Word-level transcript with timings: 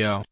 Yeah. 0.00 0.29